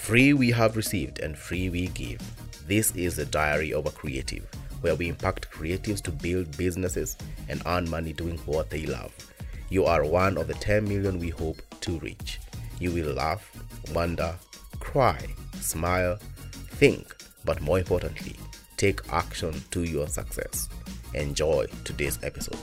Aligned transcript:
Free 0.00 0.32
we 0.32 0.50
have 0.50 0.76
received 0.76 1.20
and 1.20 1.38
free 1.38 1.68
we 1.68 1.86
give. 1.88 2.20
This 2.66 2.90
is 2.96 3.14
the 3.14 3.26
Diary 3.26 3.72
of 3.72 3.86
a 3.86 3.90
Creative, 3.90 4.44
where 4.80 4.96
we 4.96 5.08
impact 5.08 5.52
creatives 5.52 6.00
to 6.02 6.10
build 6.10 6.56
businesses 6.56 7.16
and 7.48 7.62
earn 7.66 7.88
money 7.88 8.12
doing 8.12 8.38
what 8.38 8.70
they 8.70 8.86
love. 8.86 9.14
You 9.68 9.84
are 9.84 10.04
one 10.04 10.36
of 10.36 10.48
the 10.48 10.54
10 10.54 10.88
million 10.88 11.20
we 11.20 11.28
hope 11.28 11.62
to 11.82 11.98
reach. 12.00 12.40
You 12.80 12.90
will 12.90 13.12
laugh, 13.12 13.52
wonder, 13.94 14.34
cry, 14.80 15.20
smile, 15.60 16.18
think, 16.70 17.14
but 17.44 17.60
more 17.60 17.78
importantly, 17.78 18.34
take 18.78 19.00
action 19.12 19.62
to 19.70 19.84
your 19.84 20.08
success. 20.08 20.68
Enjoy 21.14 21.66
today's 21.84 22.18
episode. 22.24 22.58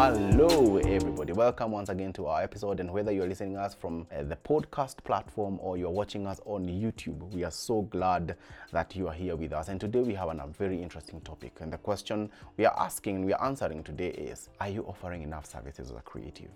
Hello, 0.00 0.76
everybody. 0.76 1.32
Welcome 1.32 1.72
once 1.72 1.88
again 1.88 2.12
to 2.12 2.26
our 2.26 2.40
episode. 2.40 2.78
And 2.78 2.92
whether 2.92 3.10
you're 3.10 3.26
listening 3.26 3.56
us 3.56 3.74
from 3.74 4.06
uh, 4.16 4.22
the 4.22 4.36
podcast 4.36 5.02
platform 5.02 5.58
or 5.60 5.76
you're 5.76 5.90
watching 5.90 6.24
us 6.24 6.40
on 6.44 6.66
YouTube, 6.66 7.34
we 7.34 7.42
are 7.42 7.50
so 7.50 7.82
glad 7.82 8.36
that 8.70 8.94
you 8.94 9.08
are 9.08 9.12
here 9.12 9.34
with 9.34 9.52
us. 9.52 9.66
And 9.66 9.80
today 9.80 9.98
we 10.02 10.14
have 10.14 10.28
a 10.28 10.46
very 10.56 10.80
interesting 10.80 11.20
topic. 11.22 11.56
And 11.58 11.72
the 11.72 11.78
question 11.78 12.30
we 12.56 12.64
are 12.64 12.78
asking, 12.78 13.16
and 13.16 13.24
we 13.24 13.32
are 13.32 13.44
answering 13.44 13.82
today 13.82 14.10
is 14.10 14.50
Are 14.60 14.68
you 14.68 14.84
offering 14.86 15.24
enough 15.24 15.46
services 15.46 15.90
as 15.90 15.96
a 15.96 16.00
creative? 16.02 16.52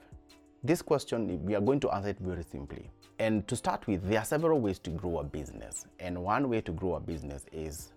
This 0.62 0.80
question, 0.80 1.44
we 1.44 1.56
are 1.56 1.60
going 1.60 1.80
to 1.80 1.90
answer 1.90 2.10
it 2.10 2.20
very 2.20 2.44
simply. 2.44 2.92
And 3.18 3.48
to 3.48 3.56
start 3.56 3.88
with, 3.88 4.08
there 4.08 4.20
are 4.20 4.24
several 4.24 4.60
ways 4.60 4.78
to 4.78 4.90
grow 4.90 5.18
a 5.18 5.24
business. 5.24 5.86
And 5.98 6.22
one 6.22 6.48
way 6.48 6.60
to 6.60 6.70
grow 6.70 6.94
a 6.94 7.00
business 7.00 7.46
is 7.50 7.90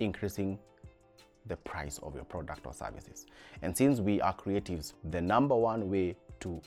increasing 0.00 0.58
the 1.48 1.56
price 1.56 1.98
of 2.02 2.14
your 2.14 2.24
product 2.24 2.66
or 2.66 2.72
services. 2.72 3.26
And 3.62 3.76
since 3.76 4.00
we 4.00 4.20
are 4.20 4.34
creatives, 4.34 4.94
the 5.10 5.20
number 5.20 5.54
one 5.54 5.90
way 5.90 6.16
to 6.40 6.60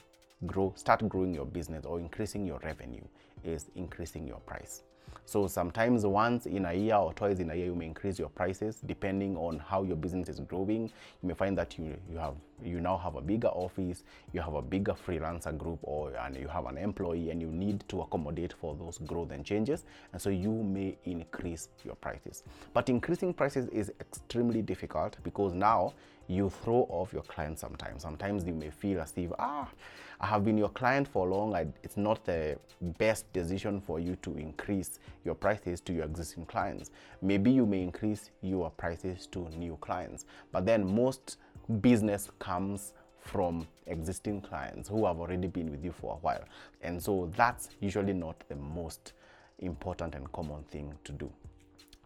grow, 0.46 0.74
start 0.76 1.08
growing 1.10 1.34
your 1.34 1.46
business 1.46 1.86
or 1.86 2.00
increasing 2.00 2.46
your 2.46 2.60
revenue 2.64 3.04
is 3.44 3.70
increasing 3.76 4.28
your 4.28 4.40
price. 4.40 4.84
So 5.26 5.48
sometimes 5.48 6.06
once 6.06 6.46
in 6.46 6.66
a 6.66 6.74
year 6.74 6.96
or 6.96 7.14
twice 7.14 7.40
in 7.40 7.50
a 7.50 7.56
year, 7.56 7.66
you 7.68 7.76
may 7.76 7.86
increase 7.86 8.20
your 8.20 8.30
prices 8.30 8.82
depending 8.86 9.38
on 9.38 9.60
how 9.60 9.84
your 9.84 9.96
business 9.96 10.30
is 10.30 10.40
growing. 10.40 10.84
You 11.22 11.28
may 11.28 11.34
find 11.34 11.58
that 11.58 11.78
you, 11.78 11.96
you 12.10 12.18
have 12.18 12.36
you 12.64 12.80
now 12.80 12.98
have 12.98 13.16
a 13.16 13.22
bigger 13.22 13.48
office, 13.48 14.04
you 14.34 14.42
have 14.42 14.54
a 14.54 14.62
bigger 14.62 14.94
freelancer 14.94 15.58
group, 15.58 15.80
or 15.82 16.14
and 16.16 16.36
you 16.36 16.48
have 16.48 16.66
an 16.66 16.78
employee, 16.78 17.32
and 17.32 17.42
you 17.42 17.48
need 17.48 17.84
to 17.90 18.02
accommodate 18.02 18.54
for 18.54 18.76
those 18.76 18.98
growth 19.00 19.32
and 19.32 19.46
changes. 19.46 19.86
And 20.14 20.22
so 20.22 20.30
you 20.30 20.52
may 20.52 20.98
increase 21.06 21.70
your 21.84 21.96
prices. 21.96 22.44
But 22.74 22.90
increasing 22.90 23.34
prices 23.34 23.68
is 23.70 23.92
extremely 24.00 24.62
difficult 24.62 25.18
because 25.24 25.54
now 25.54 25.94
you 26.30 26.50
throw 26.50 26.88
off 26.90 27.12
your 27.12 27.24
client 27.24 27.58
sometimes. 27.58 28.04
Sometimes 28.04 28.46
you 28.46 28.54
may 28.54 28.70
feel 28.70 29.02
as 29.02 29.12
if, 29.16 29.32
ah, 29.40 29.68
I 30.22 30.28
have 30.28 30.46
been 30.46 30.58
your 30.58 30.70
client 30.70 31.08
for 31.08 31.28
long. 31.28 31.56
I, 31.56 31.66
it's 31.82 31.98
not 31.98 32.24
the 32.26 32.58
best 32.82 33.32
decision 33.34 33.82
for 33.82 34.00
you 34.00 34.16
to 34.18 34.38
increase 34.38 35.00
your 35.26 35.34
prices 35.34 35.82
to 35.82 35.94
your 35.94 36.06
existing 36.06 36.46
clients. 36.46 36.92
Maybe 37.22 37.52
you 37.52 37.66
may 37.66 37.82
increase 37.82 38.30
your 38.42 38.70
prices 38.70 39.28
to 39.28 39.50
new 39.58 39.78
clients. 39.82 40.26
But 40.52 40.66
then 40.66 40.86
most 40.86 41.38
business 41.82 42.30
comes 42.40 42.94
from 43.20 43.68
existing 43.88 44.42
clients 44.42 44.90
who 44.90 45.06
have 45.06 45.20
already 45.20 45.48
been 45.48 45.70
with 45.70 45.84
you 45.84 45.92
for 45.92 46.14
a 46.14 46.18
while. 46.18 46.44
And 46.82 47.02
so 47.02 47.32
that's 47.36 47.70
usually 47.80 48.14
not 48.14 48.44
the 48.50 48.56
most 48.56 49.14
important 49.60 50.16
and 50.16 50.32
common 50.32 50.64
thing 50.64 50.94
to 51.04 51.12
do. 51.12 51.32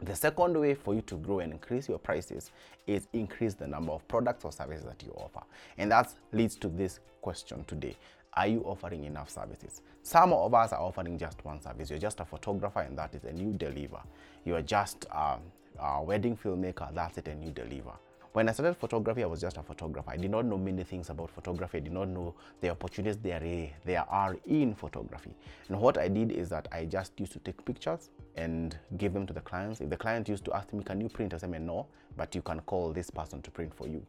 The 0.01 0.15
second 0.15 0.59
way 0.59 0.73
for 0.73 0.93
you 0.93 1.01
to 1.03 1.15
grow 1.15 1.39
and 1.39 1.53
increase 1.53 1.87
your 1.87 1.99
prices 1.99 2.51
is 2.87 3.07
increase 3.13 3.53
the 3.53 3.67
number 3.67 3.93
of 3.93 4.05
products 4.07 4.43
or 4.43 4.51
services 4.51 4.83
that 4.85 5.01
you 5.01 5.13
offer. 5.15 5.41
And 5.77 5.91
that 5.91 6.13
leads 6.33 6.55
to 6.57 6.67
this 6.67 6.99
question 7.21 7.63
today. 7.65 7.95
Are 8.35 8.47
you 8.47 8.61
offering 8.65 9.05
enough 9.05 9.29
services? 9.29 9.81
Some 10.01 10.33
of 10.33 10.53
us 10.53 10.73
are 10.73 10.81
offering 10.81 11.17
just 11.17 11.45
one 11.45 11.61
service. 11.61 11.89
You're 11.89 11.99
just 11.99 12.19
a 12.19 12.25
photographer 12.25 12.81
and 12.81 12.97
that 12.97 13.15
is 13.15 13.23
a 13.23 13.31
new 13.31 13.53
deliver. 13.53 14.01
You 14.43 14.55
are 14.55 14.61
just 14.61 15.05
a, 15.05 15.37
a 15.79 16.03
wedding 16.03 16.35
filmmaker, 16.35 16.93
that's 16.93 17.17
it, 17.19 17.27
and 17.27 17.43
you 17.43 17.51
deliver. 17.51 17.93
When 18.33 18.49
I 18.49 18.51
started 18.51 18.75
photography, 18.77 19.21
I 19.21 19.27
was 19.27 19.41
just 19.41 19.57
a 19.57 19.61
photographer. 19.61 20.09
I 20.09 20.17
did 20.17 20.31
not 20.31 20.45
know 20.45 20.57
many 20.57 20.83
things 20.83 21.11
about 21.11 21.29
photography. 21.29 21.77
I 21.77 21.81
did 21.81 21.93
not 21.93 22.07
know 22.07 22.33
the 22.61 22.69
opportunities 22.71 23.17
there, 23.17 23.69
there 23.85 24.05
are 24.09 24.35
in 24.47 24.73
photography. 24.73 25.35
And 25.69 25.79
what 25.79 25.99
I 25.99 26.07
did 26.07 26.31
is 26.31 26.49
that 26.49 26.67
I 26.71 26.85
just 26.85 27.19
used 27.19 27.33
to 27.33 27.39
take 27.39 27.63
pictures 27.63 28.09
and 28.35 28.75
give 28.97 29.13
them 29.13 29.27
to 29.27 29.33
the 29.33 29.41
clients. 29.41 29.81
If 29.81 29.91
the 29.91 29.97
client 29.97 30.27
used 30.27 30.45
to 30.45 30.53
ask 30.55 30.73
me, 30.73 30.83
Can 30.83 30.99
you 30.99 31.09
print? 31.09 31.35
I 31.35 31.37
said, 31.37 31.51
No, 31.61 31.85
but 32.17 32.33
you 32.33 32.41
can 32.41 32.59
call 32.61 32.91
this 32.91 33.11
person 33.11 33.39
to 33.43 33.51
print 33.51 33.71
for 33.71 33.87
you. 33.87 34.03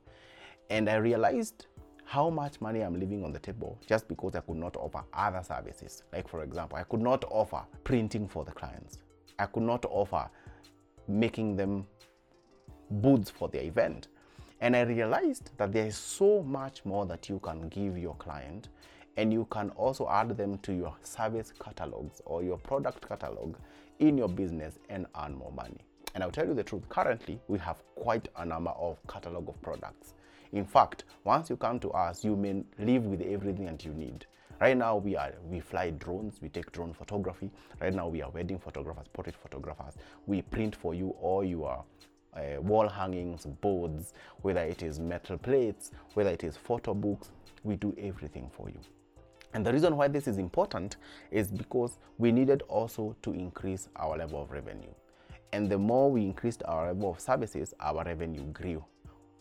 And 0.71 0.89
I 0.89 0.95
realized 0.95 1.67
how 2.07 2.31
much 2.31 2.63
money 2.63 2.81
I'm 2.81 2.99
leaving 2.99 3.25
on 3.25 3.33
the 3.33 3.39
table 3.39 3.79
just 3.87 4.09
because 4.09 4.35
I 4.37 4.41
could 4.41 4.57
not 4.57 4.75
offer 4.77 5.05
other 5.13 5.43
services. 5.43 6.03
Like, 6.15 6.29
for 6.29 6.45
example, 6.45 6.79
I 6.79 6.85
could 6.85 7.03
not 7.03 7.27
offer 7.31 7.61
printing 7.83 8.27
for 8.29 8.43
the 8.47 8.53
clients, 8.53 9.01
I 9.39 9.45
could 9.45 9.65
not 9.65 9.85
offer 9.85 10.31
making 11.09 11.57
them 11.57 11.87
booths 12.91 13.29
for 13.29 13.49
their 13.51 13.63
event. 13.63 14.09
And 14.61 14.77
I 14.77 14.83
realized 14.83 15.51
that 15.59 15.73
there 15.73 15.87
is 15.87 15.97
so 15.97 16.43
much 16.43 16.85
more 16.85 17.07
that 17.07 17.29
you 17.29 17.39
can 17.41 17.69
give 17.69 17.99
your 17.99 18.15
client, 18.15 18.69
and 19.17 19.33
you 19.33 19.47
can 19.51 19.71
also 19.71 20.09
add 20.09 20.37
them 20.37 20.59
to 20.59 20.73
your 20.73 20.95
service 21.03 21.53
catalogs 21.63 22.21
or 22.25 22.43
your 22.43 22.59
product 22.59 23.07
catalog 23.07 23.57
in 23.99 24.19
your 24.19 24.29
business 24.29 24.79
and 24.89 25.07
earn 25.23 25.35
more 25.35 25.53
money. 25.53 25.79
And 26.15 26.23
I'll 26.23 26.31
tell 26.31 26.47
you 26.47 26.55
the 26.55 26.63
truth, 26.63 26.89
currently 26.89 27.41
we 27.49 27.59
have 27.59 27.83
quite 27.97 28.29
a 28.37 28.45
number 28.47 28.71
of 28.71 28.99
catalog 29.09 29.49
of 29.49 29.61
products. 29.63 30.15
In 30.53 30.65
fact, 30.65 31.05
once 31.25 31.51
you 31.51 31.57
come 31.57 31.81
to 31.81 31.91
us, 31.91 32.25
you 32.25 32.37
may 32.37 32.63
live 32.79 33.05
with 33.07 33.21
everything 33.23 33.67
that 33.67 33.85
you 33.85 33.93
need. 33.93 34.27
Right 34.61 34.77
now 34.77 34.97
we 34.97 35.17
are 35.17 35.33
we 35.51 35.59
fly 35.59 35.91
drones, 35.91 36.41
we 36.41 36.49
take 36.49 36.71
drone 36.71 36.93
photography. 36.93 37.51
Right 37.81 37.93
now 37.93 38.07
we 38.07 38.23
are 38.23 38.31
wedding 38.31 38.59
photographers, 38.61 39.09
portrait 39.13 39.35
photographers. 39.35 39.95
We 40.27 40.43
print 40.43 40.77
for 40.77 40.95
you 40.95 41.11
all 41.21 41.43
your 41.45 41.83
uh, 42.37 42.61
wall 42.61 42.89
hangings, 42.89 43.47
boards, 43.61 44.13
whether 44.43 44.63
it 44.63 44.83
is 44.83 44.99
metal 44.99 45.39
plates, 45.39 45.91
whether 46.15 46.31
it 46.31 46.45
is 46.45 46.57
photo 46.57 46.95
books, 46.95 47.31
we 47.63 47.77
do 47.77 47.95
everything 47.99 48.51
for 48.53 48.69
you. 48.69 48.79
And 49.55 49.65
the 49.65 49.73
reason 49.73 49.97
why 49.97 50.09
this 50.09 50.27
is 50.27 50.39
important 50.39 50.97
is 51.31 51.53
because 51.53 51.99
we 52.19 52.33
needed 52.33 52.63
also 52.69 53.17
to 53.23 53.33
increase 53.33 53.89
our 53.97 54.19
level 54.19 54.43
of 54.43 54.51
revenue. 54.51 54.93
And 55.53 55.71
the 55.71 55.79
more 55.79 56.11
we 56.11 56.23
increased 56.23 56.65
our 56.67 56.89
level 56.89 57.13
of 57.13 57.21
services, 57.21 57.73
our 57.79 58.03
revenue 58.05 58.43
grew. 58.53 58.85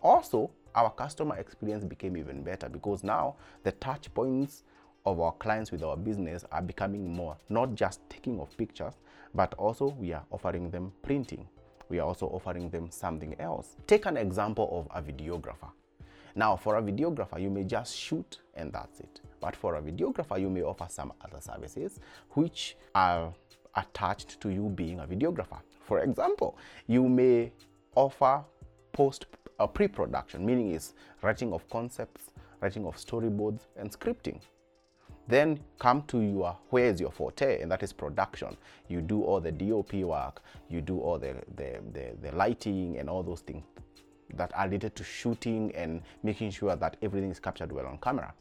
Also, 0.01 0.51
our 0.75 0.91
customer 0.91 1.37
experience 1.37 1.83
became 1.83 2.15
even 2.15 2.43
better 2.43 2.69
because 2.69 3.03
now 3.03 3.35
the 3.63 3.71
touch 3.73 4.13
points 4.13 4.63
of 5.05 5.19
our 5.19 5.31
clients 5.33 5.71
with 5.71 5.83
our 5.83 5.97
business 5.97 6.45
are 6.51 6.61
becoming 6.61 7.11
more, 7.11 7.35
not 7.49 7.73
just 7.75 7.99
taking 8.09 8.39
of 8.39 8.55
pictures, 8.57 8.93
but 9.33 9.53
also 9.55 9.95
we 9.99 10.13
are 10.13 10.23
offering 10.31 10.69
them 10.69 10.91
printing. 11.01 11.47
We 11.89 11.99
are 11.99 12.07
also 12.07 12.27
offering 12.27 12.69
them 12.69 12.89
something 12.91 13.35
else. 13.39 13.75
Take 13.87 14.05
an 14.05 14.17
example 14.17 14.87
of 14.89 14.97
a 14.97 15.01
videographer. 15.05 15.71
Now, 16.35 16.55
for 16.55 16.77
a 16.77 16.81
videographer, 16.81 17.39
you 17.39 17.49
may 17.49 17.63
just 17.63 17.95
shoot 17.95 18.39
and 18.55 18.71
that's 18.71 18.99
it. 18.99 19.21
But 19.39 19.55
for 19.55 19.75
a 19.75 19.81
videographer, 19.81 20.39
you 20.39 20.49
may 20.49 20.63
offer 20.63 20.87
some 20.89 21.13
other 21.21 21.39
services 21.39 21.99
which 22.31 22.75
are 22.95 23.33
attached 23.75 24.39
to 24.41 24.49
you 24.49 24.69
being 24.69 24.99
a 24.99 25.05
videographer. 25.05 25.59
For 25.81 25.99
example, 25.99 26.57
you 26.87 27.07
may 27.07 27.51
offer 27.95 28.43
post 28.91 29.25
uh, 29.59 29.67
pre-production, 29.67 30.45
meaning 30.45 30.71
is 30.71 30.93
writing 31.21 31.53
of 31.53 31.69
concepts, 31.69 32.31
writing 32.61 32.85
of 32.85 32.95
storyboards, 32.95 33.61
and 33.75 33.91
scripting. 33.91 34.39
Then 35.27 35.59
come 35.79 36.03
to 36.03 36.19
your 36.19 36.57
where 36.69 36.85
is 36.85 36.99
your 36.99 37.11
forte, 37.11 37.61
and 37.61 37.71
that 37.71 37.81
is 37.83 37.93
production. 37.93 38.57
You 38.89 39.01
do 39.01 39.23
all 39.23 39.39
the 39.39 39.51
DOP 39.51 39.93
work, 39.93 40.41
you 40.69 40.81
do 40.81 40.99
all 40.99 41.17
the 41.17 41.35
the, 41.55 41.79
the, 41.93 42.15
the 42.21 42.35
lighting 42.35 42.97
and 42.97 43.09
all 43.09 43.23
those 43.23 43.41
things 43.41 43.63
that 44.35 44.51
are 44.55 44.65
related 44.65 44.95
to 44.95 45.03
shooting 45.03 45.71
and 45.75 46.01
making 46.23 46.51
sure 46.51 46.75
that 46.75 46.97
everything 47.01 47.31
is 47.31 47.39
captured 47.39 47.71
well 47.71 47.85
on 47.85 47.97
camera. 47.99 48.33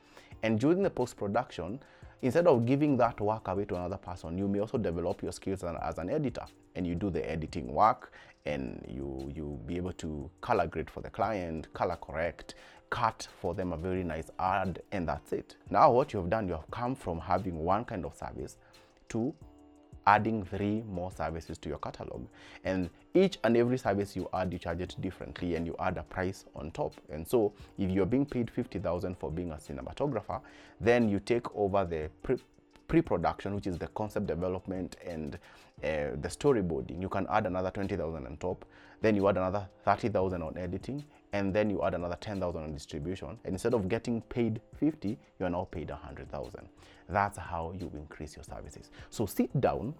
And 0.42 0.58
during 0.58 0.82
the 0.82 0.90
post 0.90 1.16
production, 1.16 1.80
instead 2.22 2.46
of 2.46 2.66
giving 2.66 2.96
that 2.96 3.20
work 3.20 3.48
away 3.48 3.64
to 3.66 3.76
another 3.76 3.98
person, 3.98 4.38
you 4.38 4.48
may 4.48 4.60
also 4.60 4.78
develop 4.78 5.22
your 5.22 5.32
skills 5.32 5.62
as 5.64 5.98
an 5.98 6.10
editor 6.10 6.44
and 6.74 6.86
you 6.86 6.94
do 6.94 7.10
the 7.10 7.28
editing 7.30 7.72
work 7.72 8.12
and 8.44 8.84
you 8.88 9.30
you 9.34 9.60
be 9.66 9.76
able 9.76 9.92
to 9.92 10.28
color 10.40 10.66
grade 10.66 10.90
for 10.90 11.00
the 11.00 11.10
client, 11.10 11.72
color 11.74 11.96
correct, 12.00 12.54
cut 12.92 13.26
for 13.40 13.54
them 13.54 13.72
a 13.72 13.76
very 13.76 14.04
nice 14.04 14.30
ad, 14.38 14.82
and 14.92 15.08
that's 15.08 15.32
it. 15.32 15.56
Now, 15.70 15.90
what 15.90 16.12
you 16.12 16.20
have 16.20 16.28
done, 16.28 16.46
you 16.46 16.52
have 16.52 16.70
come 16.70 16.94
from 16.94 17.18
having 17.18 17.56
one 17.58 17.86
kind 17.86 18.04
of 18.04 18.14
service 18.14 18.58
to 19.08 19.34
adding 20.06 20.44
three 20.44 20.82
more 20.82 21.10
services 21.10 21.56
to 21.56 21.70
your 21.70 21.78
catalog. 21.78 22.26
And 22.64 22.90
each 23.14 23.38
and 23.44 23.56
every 23.56 23.78
service 23.78 24.14
you 24.14 24.28
add, 24.34 24.52
you 24.52 24.58
charge 24.58 24.82
it 24.82 24.94
differently 25.00 25.54
and 25.54 25.66
you 25.66 25.74
add 25.78 25.96
a 25.96 26.02
price 26.02 26.44
on 26.54 26.70
top. 26.72 26.92
And 27.08 27.26
so 27.26 27.54
if 27.78 27.90
you're 27.90 28.04
being 28.04 28.26
paid 28.26 28.50
50,000 28.50 29.16
for 29.16 29.30
being 29.30 29.52
a 29.52 29.56
cinematographer, 29.56 30.42
then 30.78 31.08
you 31.08 31.18
take 31.18 31.46
over 31.54 31.86
the 31.86 32.10
pre- 32.22 32.44
pre-production, 32.88 33.54
which 33.54 33.66
is 33.66 33.78
the 33.78 33.86
concept 33.88 34.26
development 34.26 34.96
and 35.06 35.36
uh, 35.82 36.12
the 36.20 36.28
storyboarding. 36.28 37.00
You 37.00 37.08
can 37.08 37.26
add 37.30 37.46
another 37.46 37.70
20,000 37.70 38.26
on 38.26 38.36
top. 38.36 38.66
Then 39.00 39.16
you 39.16 39.26
add 39.28 39.38
another 39.38 39.66
30,000 39.84 40.42
on 40.42 40.58
editing 40.58 41.02
and 41.32 41.54
then 41.54 41.70
you 41.70 41.82
add 41.82 41.94
another 41.94 42.16
10,000 42.20 42.62
on 42.62 42.72
distribution, 42.72 43.38
and 43.44 43.54
instead 43.54 43.74
of 43.74 43.88
getting 43.88 44.20
paid 44.22 44.60
50, 44.78 45.18
you 45.38 45.46
are 45.46 45.50
now 45.50 45.66
paid 45.70 45.90
100,000. 45.90 46.68
That's 47.08 47.38
how 47.38 47.72
you 47.78 47.90
increase 47.94 48.36
your 48.36 48.44
services. 48.44 48.90
So 49.10 49.26
sit 49.26 49.60
down, 49.60 49.94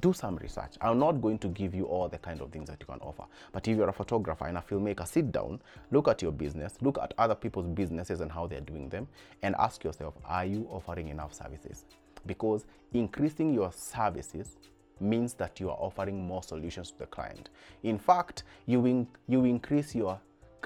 do 0.00 0.12
some 0.12 0.36
research. 0.36 0.74
I'm 0.80 0.98
not 0.98 1.20
going 1.20 1.38
to 1.38 1.48
give 1.48 1.74
you 1.74 1.84
all 1.84 2.08
the 2.08 2.18
kind 2.18 2.40
of 2.40 2.50
things 2.50 2.68
that 2.68 2.80
you 2.80 2.86
can 2.86 2.98
offer. 3.00 3.24
But 3.52 3.68
if 3.68 3.76
you're 3.76 3.88
a 3.88 3.92
photographer 3.92 4.46
and 4.46 4.58
a 4.58 4.60
filmmaker, 4.60 5.06
sit 5.06 5.30
down, 5.30 5.60
look 5.90 6.08
at 6.08 6.22
your 6.22 6.32
business, 6.32 6.74
look 6.80 6.98
at 6.98 7.12
other 7.18 7.34
people's 7.34 7.68
businesses 7.68 8.20
and 8.20 8.32
how 8.32 8.46
they're 8.46 8.60
doing 8.60 8.88
them, 8.88 9.06
and 9.42 9.54
ask 9.58 9.84
yourself, 9.84 10.14
are 10.24 10.46
you 10.46 10.66
offering 10.70 11.08
enough 11.08 11.34
services? 11.34 11.84
Because 12.26 12.64
increasing 12.94 13.52
your 13.52 13.72
services 13.72 14.56
means 15.00 15.34
that 15.34 15.60
you 15.60 15.68
are 15.68 15.76
offering 15.78 16.24
more 16.24 16.42
solutions 16.42 16.90
to 16.92 16.98
the 16.98 17.06
client. 17.06 17.50
In 17.82 17.98
fact, 17.98 18.44
you, 18.66 18.86
in, 18.86 19.06
you 19.28 19.44
increase 19.44 19.94
your 19.94 20.20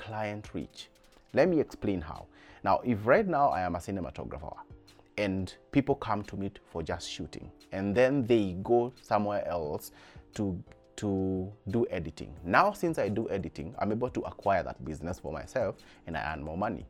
client 0.06 0.55
reach. 0.55 0.88
Let 1.32 1.49
me 1.49 1.61
explain 1.61 2.00
how. 2.00 2.26
Now, 2.62 2.81
if 2.85 3.06
right 3.06 3.26
now 3.26 3.49
I 3.49 3.62
am 3.62 3.75
a 3.75 3.79
cinematographer 3.79 4.55
and 5.19 5.53
people 5.73 5.94
come 5.97 6.23
to 6.25 6.37
me 6.37 6.50
for 6.70 6.82
just 6.82 7.11
shooting 7.11 7.50
and 7.73 7.94
then 7.94 8.26
they 8.26 8.56
go 8.62 8.93
somewhere 9.03 9.47
else 9.47 9.93
to 10.35 10.62
to 10.97 11.53
do 11.70 11.87
editing. 11.91 12.35
Now, 12.43 12.73
since 12.73 12.99
I 12.99 13.11
do 13.11 13.29
editing, 13.29 13.75
I'm 13.79 13.93
able 13.93 14.08
to 14.08 14.20
acquire 14.23 14.62
that 14.62 14.82
business 14.82 15.19
for 15.19 15.31
myself 15.31 15.76
and 16.06 16.17
I 16.17 16.32
earn 16.32 16.43
more 16.43 16.56
money. 16.56 16.87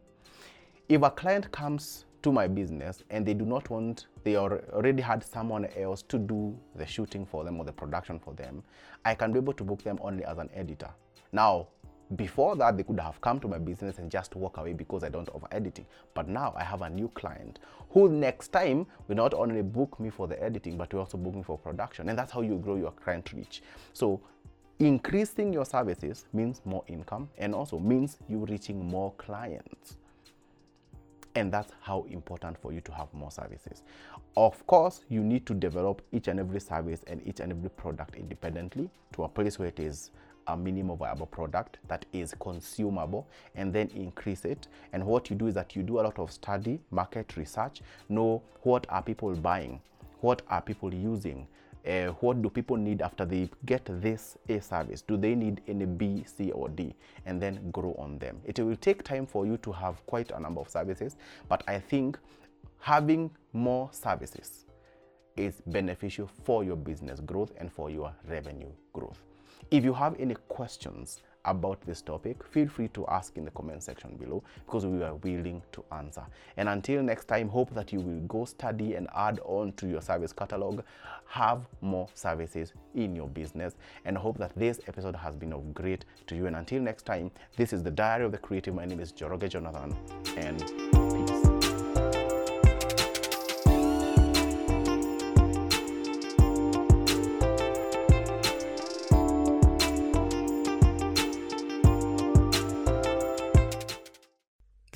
If 0.88 1.02
a 1.02 1.10
client 1.10 1.50
comes 1.50 2.04
to 2.22 2.30
my 2.30 2.46
business 2.46 3.02
and 3.10 3.26
they 3.26 3.34
do 3.34 3.44
not 3.44 3.68
want, 3.68 4.06
they 4.22 4.36
already 4.36 5.02
had 5.02 5.24
someone 5.24 5.66
else 5.76 6.02
to 6.02 6.18
do 6.18 6.56
the 6.76 6.86
shooting 6.86 7.26
for 7.26 7.42
them 7.42 7.58
or 7.58 7.64
the 7.64 7.72
production 7.72 8.20
for 8.20 8.32
them, 8.34 8.62
I 9.04 9.14
can 9.16 9.32
be 9.32 9.40
able 9.40 9.54
to 9.54 9.64
book 9.64 9.82
them 9.82 9.98
only 10.00 10.24
as 10.24 10.38
an 10.38 10.50
editor. 10.54 10.90
Now, 11.32 11.66
before 12.14 12.54
that, 12.56 12.76
they 12.76 12.84
could 12.84 13.00
have 13.00 13.20
come 13.20 13.40
to 13.40 13.48
my 13.48 13.58
business 13.58 13.98
and 13.98 14.10
just 14.10 14.36
walk 14.36 14.58
away 14.58 14.72
because 14.72 15.02
I 15.02 15.08
don't 15.08 15.28
offer 15.30 15.48
editing. 15.50 15.86
But 16.14 16.28
now 16.28 16.54
I 16.56 16.62
have 16.62 16.82
a 16.82 16.90
new 16.90 17.08
client 17.08 17.58
who 17.90 18.08
next 18.08 18.48
time 18.48 18.86
will 19.08 19.16
not 19.16 19.34
only 19.34 19.62
book 19.62 19.98
me 19.98 20.10
for 20.10 20.28
the 20.28 20.40
editing, 20.40 20.76
but 20.76 20.92
will 20.92 21.00
also 21.00 21.18
book 21.18 21.34
me 21.34 21.42
for 21.42 21.58
production. 21.58 22.08
And 22.08 22.16
that's 22.16 22.30
how 22.30 22.42
you 22.42 22.56
grow 22.58 22.76
your 22.76 22.92
client 22.92 23.32
reach. 23.32 23.62
So 23.92 24.20
increasing 24.78 25.52
your 25.52 25.64
services 25.64 26.26
means 26.32 26.60
more 26.64 26.84
income 26.86 27.28
and 27.38 27.54
also 27.54 27.78
means 27.78 28.18
you 28.28 28.38
reaching 28.46 28.86
more 28.86 29.12
clients. 29.18 29.96
And 31.34 31.52
that's 31.52 31.72
how 31.80 32.06
important 32.08 32.56
for 32.56 32.72
you 32.72 32.80
to 32.82 32.92
have 32.92 33.12
more 33.12 33.30
services. 33.30 33.82
Of 34.36 34.66
course, 34.66 35.04
you 35.08 35.22
need 35.22 35.44
to 35.46 35.54
develop 35.54 36.02
each 36.12 36.28
and 36.28 36.38
every 36.38 36.60
service 36.60 37.02
and 37.08 37.20
each 37.26 37.40
and 37.40 37.52
every 37.52 37.70
product 37.70 38.14
independently 38.14 38.88
to 39.14 39.24
a 39.24 39.28
place 39.28 39.58
where 39.58 39.68
it 39.68 39.80
is 39.80 40.12
a 40.48 40.56
minimum 40.56 40.98
viable 40.98 41.26
product 41.26 41.78
that 41.88 42.04
is 42.12 42.34
consumable 42.40 43.26
and 43.54 43.72
then 43.72 43.88
increase 43.94 44.44
it. 44.44 44.68
And 44.92 45.04
what 45.04 45.30
you 45.30 45.36
do 45.36 45.46
is 45.46 45.54
that 45.54 45.76
you 45.76 45.82
do 45.82 46.00
a 46.00 46.02
lot 46.02 46.18
of 46.18 46.30
study, 46.32 46.80
market 46.90 47.36
research, 47.36 47.82
know 48.08 48.42
what 48.62 48.86
are 48.88 49.02
people 49.02 49.34
buying, 49.34 49.80
what 50.20 50.42
are 50.48 50.60
people 50.60 50.92
using, 50.92 51.46
uh, 51.86 52.08
what 52.20 52.42
do 52.42 52.50
people 52.50 52.76
need 52.76 53.00
after 53.00 53.24
they 53.24 53.48
get 53.64 53.84
this 54.02 54.36
A 54.48 54.60
service? 54.60 55.02
Do 55.02 55.16
they 55.16 55.34
need 55.34 55.60
any 55.68 55.86
B, 55.86 56.24
C, 56.26 56.50
or 56.50 56.68
D? 56.68 56.94
And 57.26 57.40
then 57.40 57.70
grow 57.70 57.94
on 57.98 58.18
them. 58.18 58.40
It 58.44 58.58
will 58.58 58.76
take 58.76 59.04
time 59.04 59.26
for 59.26 59.46
you 59.46 59.56
to 59.58 59.72
have 59.72 60.04
quite 60.06 60.32
a 60.32 60.40
number 60.40 60.60
of 60.60 60.68
services, 60.68 61.16
but 61.48 61.62
I 61.68 61.78
think 61.78 62.18
having 62.80 63.30
more 63.52 63.88
services 63.92 64.66
is 65.36 65.62
beneficial 65.66 66.28
for 66.44 66.64
your 66.64 66.76
business 66.76 67.20
growth 67.20 67.52
and 67.58 67.72
for 67.72 67.90
your 67.90 68.12
revenue 68.28 68.70
growth. 68.92 69.20
If 69.70 69.84
you 69.84 69.92
have 69.94 70.14
any 70.18 70.36
questions 70.48 71.22
about 71.44 71.80
this 71.82 72.02
topic, 72.02 72.42
feel 72.44 72.68
free 72.68 72.88
to 72.88 73.06
ask 73.06 73.36
in 73.36 73.44
the 73.44 73.50
comment 73.52 73.82
section 73.82 74.16
below 74.16 74.42
because 74.64 74.84
we 74.84 75.02
are 75.02 75.14
willing 75.14 75.62
to 75.72 75.84
answer. 75.92 76.24
And 76.56 76.68
until 76.68 77.02
next 77.02 77.26
time, 77.26 77.48
hope 77.48 77.72
that 77.74 77.92
you 77.92 78.00
will 78.00 78.20
go 78.26 78.44
study 78.44 78.94
and 78.94 79.08
add 79.14 79.40
on 79.44 79.72
to 79.74 79.86
your 79.86 80.02
service 80.02 80.32
catalog, 80.32 80.82
have 81.26 81.66
more 81.80 82.08
services 82.14 82.72
in 82.94 83.14
your 83.14 83.28
business, 83.28 83.74
and 84.04 84.18
hope 84.18 84.38
that 84.38 84.52
this 84.56 84.80
episode 84.88 85.16
has 85.16 85.36
been 85.36 85.52
of 85.52 85.72
great 85.72 86.04
to 86.26 86.36
you. 86.36 86.46
And 86.46 86.56
until 86.56 86.82
next 86.82 87.06
time, 87.06 87.30
this 87.56 87.72
is 87.72 87.82
the 87.82 87.90
Diary 87.90 88.24
of 88.24 88.32
the 88.32 88.38
Creative. 88.38 88.74
My 88.74 88.84
name 88.84 89.00
is 89.00 89.12
Joroge 89.12 89.48
Jonathan, 89.48 89.96
and 90.36 90.85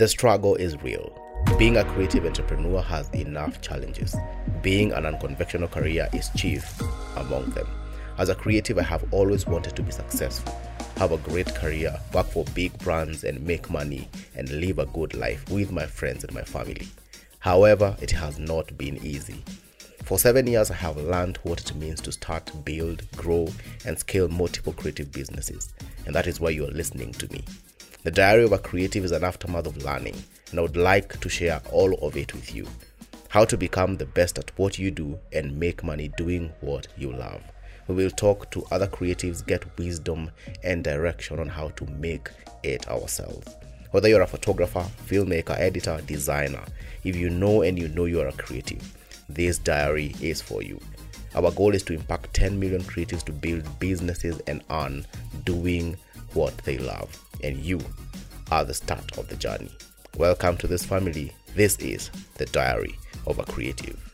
The 0.00 0.08
struggle 0.08 0.54
is 0.54 0.82
real. 0.82 1.12
Being 1.58 1.76
a 1.76 1.84
creative 1.84 2.24
entrepreneur 2.24 2.80
has 2.80 3.10
enough 3.10 3.60
challenges. 3.60 4.16
Being 4.62 4.92
an 4.92 5.04
unconventional 5.04 5.68
career 5.68 6.08
is 6.14 6.30
chief 6.34 6.80
among 7.18 7.50
them. 7.50 7.68
As 8.16 8.30
a 8.30 8.34
creative, 8.34 8.78
I 8.78 8.82
have 8.84 9.04
always 9.12 9.46
wanted 9.46 9.76
to 9.76 9.82
be 9.82 9.92
successful, 9.92 10.58
have 10.96 11.12
a 11.12 11.18
great 11.18 11.54
career, 11.54 11.94
work 12.14 12.28
for 12.28 12.46
big 12.54 12.78
brands, 12.78 13.24
and 13.24 13.46
make 13.46 13.68
money 13.68 14.08
and 14.34 14.48
live 14.48 14.78
a 14.78 14.86
good 14.86 15.12
life 15.12 15.46
with 15.50 15.70
my 15.70 15.84
friends 15.84 16.24
and 16.24 16.32
my 16.32 16.44
family. 16.44 16.88
However, 17.40 17.94
it 18.00 18.12
has 18.12 18.38
not 18.38 18.78
been 18.78 18.96
easy. 19.04 19.44
For 20.04 20.18
seven 20.18 20.46
years, 20.46 20.70
I 20.70 20.76
have 20.76 20.96
learned 20.96 21.36
what 21.42 21.60
it 21.60 21.76
means 21.76 22.00
to 22.00 22.12
start, 22.12 22.50
build, 22.64 23.02
grow, 23.18 23.48
and 23.84 23.98
scale 23.98 24.28
multiple 24.28 24.72
creative 24.72 25.12
businesses, 25.12 25.74
and 26.06 26.14
that 26.14 26.26
is 26.26 26.40
why 26.40 26.48
you 26.48 26.64
are 26.64 26.70
listening 26.70 27.12
to 27.12 27.30
me. 27.30 27.44
The 28.02 28.10
Diary 28.10 28.44
of 28.44 28.52
a 28.52 28.58
Creative 28.58 29.04
is 29.04 29.12
an 29.12 29.24
aftermath 29.24 29.66
of 29.66 29.84
learning, 29.84 30.16
and 30.50 30.58
I 30.58 30.62
would 30.62 30.78
like 30.78 31.20
to 31.20 31.28
share 31.28 31.60
all 31.70 31.92
of 31.96 32.16
it 32.16 32.32
with 32.32 32.54
you. 32.54 32.66
How 33.28 33.44
to 33.44 33.58
become 33.58 33.98
the 33.98 34.06
best 34.06 34.38
at 34.38 34.58
what 34.58 34.78
you 34.78 34.90
do 34.90 35.18
and 35.34 35.60
make 35.60 35.84
money 35.84 36.08
doing 36.16 36.50
what 36.62 36.88
you 36.96 37.12
love. 37.12 37.42
We 37.88 37.94
will 37.96 38.10
talk 38.10 38.50
to 38.52 38.64
other 38.70 38.86
creatives, 38.86 39.46
get 39.46 39.76
wisdom 39.76 40.30
and 40.64 40.82
direction 40.82 41.40
on 41.40 41.48
how 41.50 41.68
to 41.76 41.84
make 41.90 42.30
it 42.62 42.88
ourselves. 42.88 43.54
Whether 43.90 44.08
you're 44.08 44.22
a 44.22 44.26
photographer, 44.26 44.86
filmmaker, 45.06 45.58
editor, 45.58 46.00
designer, 46.06 46.64
if 47.04 47.16
you 47.16 47.28
know 47.28 47.60
and 47.60 47.78
you 47.78 47.88
know 47.88 48.06
you 48.06 48.22
are 48.22 48.28
a 48.28 48.32
creative, 48.32 48.96
this 49.28 49.58
diary 49.58 50.14
is 50.22 50.40
for 50.40 50.62
you. 50.62 50.80
Our 51.34 51.50
goal 51.50 51.74
is 51.74 51.82
to 51.82 51.92
impact 51.92 52.32
10 52.32 52.58
million 52.58 52.82
creatives 52.82 53.24
to 53.24 53.32
build 53.32 53.78
businesses 53.78 54.40
and 54.46 54.64
earn 54.70 55.06
doing 55.44 55.98
what 56.34 56.56
they 56.58 56.78
love 56.78 57.24
and 57.42 57.56
you 57.58 57.80
are 58.50 58.64
the 58.64 58.74
start 58.74 59.18
of 59.18 59.28
the 59.28 59.36
journey. 59.36 59.70
Welcome 60.16 60.56
to 60.58 60.66
this 60.66 60.84
family. 60.84 61.32
This 61.54 61.76
is 61.78 62.10
the 62.34 62.46
Diary 62.46 62.98
of 63.26 63.38
a 63.38 63.44
Creative. 63.44 64.09